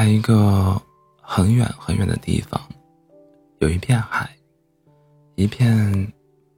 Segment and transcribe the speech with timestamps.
[0.00, 0.80] 在一个
[1.20, 2.58] 很远很远的地方，
[3.58, 4.34] 有一片海，
[5.34, 6.10] 一片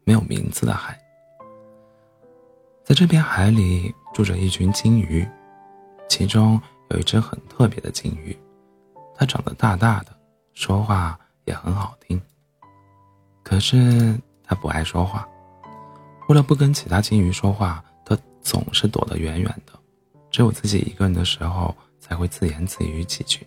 [0.05, 0.97] 没有名字的海。
[2.85, 5.29] 在这片海里住着一群金鱼，
[6.09, 6.61] 其中
[6.91, 8.39] 有一只很特别的金鱼，
[9.13, 10.17] 它长得大大的，
[10.53, 12.23] 说话也很好听。
[13.43, 15.29] 可是它不爱说话，
[16.29, 19.73] 为了不跟其他金鱼说话，它总是躲得远远的，
[20.31, 21.75] 只有自己一个人的时候。
[22.03, 23.47] 才会自言自语几句。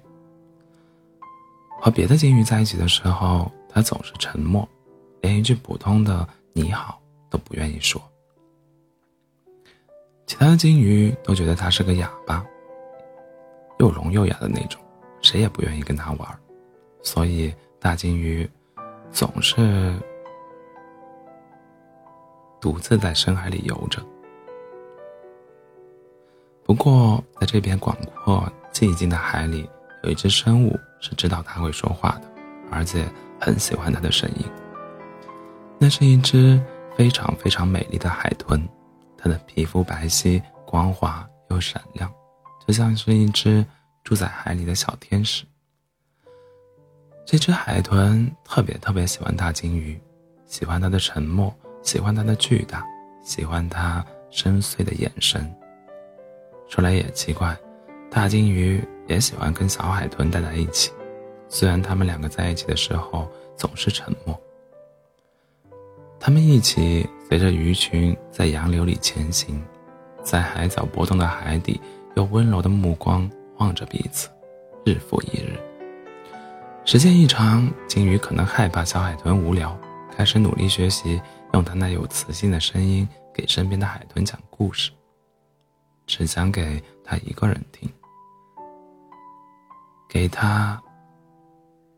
[1.77, 4.67] 和别的金鱼在一起的时候，它总是沉默，
[5.21, 6.99] 连一句普通的“你好”
[7.29, 8.01] 都不愿意说。
[10.25, 12.43] 其他的金鱼都觉得它是个哑巴，
[13.77, 14.81] 又聋又哑的那种，
[15.21, 16.39] 谁也不愿意跟它玩。
[17.03, 18.49] 所以大金鱼
[19.11, 19.93] 总是
[22.59, 24.01] 独自在深海里游着。
[26.65, 29.69] 不过，在这片广阔寂静的海里，
[30.03, 32.21] 有一只生物是知道它会说话的，
[32.71, 33.07] 而且
[33.39, 34.45] 很喜欢它的声音。
[35.77, 36.59] 那是一只
[36.97, 38.67] 非常非常美丽的海豚，
[39.15, 42.11] 它的皮肤白皙、光滑又闪亮，
[42.67, 43.63] 就像是一只
[44.03, 45.45] 住在海里的小天使。
[47.27, 50.01] 这只海豚特别特别喜欢大金鱼，
[50.47, 52.83] 喜欢它的沉默，喜欢它的巨大，
[53.23, 55.55] 喜欢它深邃的眼神。
[56.67, 57.57] 说来也奇怪，
[58.09, 60.91] 大金鱼也喜欢跟小海豚待在一起，
[61.47, 64.39] 虽然他们两个在一起的时候总是沉默。
[66.19, 69.61] 他们一起随着鱼群在洋流里前行，
[70.23, 71.79] 在海藻波动的海底，
[72.15, 74.27] 用温柔的目光望着彼此，
[74.85, 75.59] 日复一日。
[76.83, 79.77] 时间一长，金鱼可能害怕小海豚无聊，
[80.15, 81.21] 开始努力学习，
[81.53, 84.91] 用它那有磁性的声音给身边的海豚讲故事。
[86.07, 87.89] 只讲给他一个人听，
[90.07, 90.81] 给他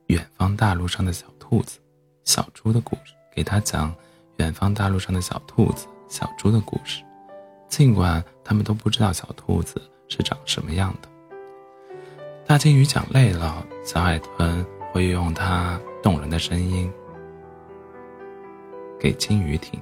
[0.07, 1.79] 远方大陆上的小兔子、
[2.23, 3.93] 小猪的故事，给他讲
[4.37, 7.03] 远方大陆上的小兔子、小猪的故事，
[7.67, 11.09] 尽管他们都不知道小兔子是长什么样的。
[12.45, 16.89] 大金鱼讲累了，小海豚会用它动人的声音
[18.97, 19.77] 给金鱼听，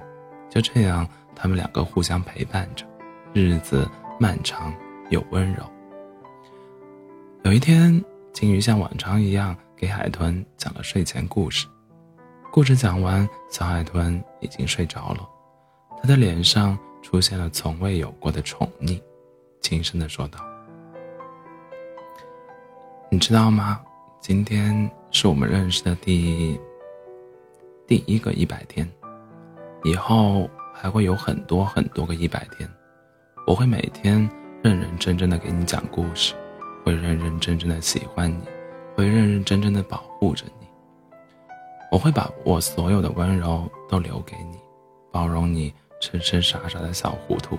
[0.49, 2.83] 就这样，他们两个互相陪伴着，
[3.31, 3.87] 日子。
[4.17, 4.73] 漫长
[5.09, 5.63] 又温柔。
[7.43, 11.67] 有一天，金鱼像往常一样给海豚讲了睡前故事。
[12.49, 15.27] 故事讲完，小海豚已经睡着了，
[16.01, 19.01] 他的脸上出现了从未有过的宠溺，
[19.59, 20.39] 轻声的说道
[23.11, 23.81] ：“你知道吗？
[24.21, 26.57] 今天是我们认识的第
[27.85, 28.89] 第一个一百天，
[29.83, 32.67] 以后还会有很多很多个一百天。”
[33.45, 34.27] 我会每天
[34.63, 36.33] 认认真真的给你讲故事，
[36.83, 38.41] 会认认真真的喜欢你，
[38.95, 40.65] 会认认真真的保护着你。
[41.91, 44.57] 我会把我所有的温柔都留给你，
[45.11, 47.55] 包容你痴痴傻傻的小糊涂。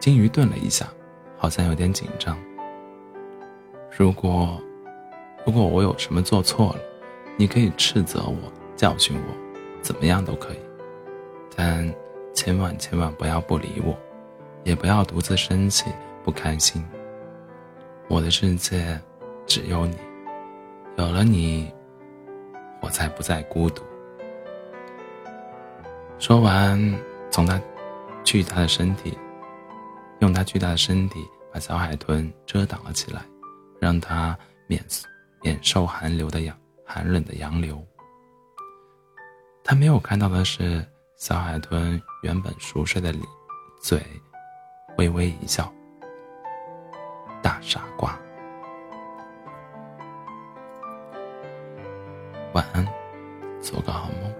[0.00, 0.88] 金鱼顿了一下，
[1.38, 2.36] 好像有点紧张。
[3.96, 4.60] 如果，
[5.46, 6.80] 如果我有什么做错了，
[7.36, 9.34] 你可以斥责我，教训我，
[9.80, 10.58] 怎么样都可以，
[11.54, 11.88] 但。
[12.40, 13.94] 千万千万不要不理我，
[14.64, 15.92] 也不要独自生气
[16.24, 16.82] 不开心。
[18.08, 18.98] 我的世界
[19.46, 19.94] 只有你，
[20.96, 21.70] 有了你，
[22.80, 23.82] 我才不再孤独。
[26.18, 26.80] 说完，
[27.30, 27.60] 从他
[28.24, 29.18] 巨大的身体，
[30.20, 33.20] 用他巨大的身体把小海豚遮挡了起来，
[33.78, 34.34] 让它
[34.66, 34.82] 免
[35.42, 36.56] 免受寒流的阳
[36.86, 37.78] 寒冷的洋流。
[39.62, 40.82] 他没有看到的是。
[41.20, 43.14] 小海豚原本熟睡的
[43.78, 44.00] 嘴，
[44.96, 45.70] 微微一笑。
[47.42, 48.18] 大傻瓜，
[52.54, 52.86] 晚安，
[53.60, 54.39] 做个好梦。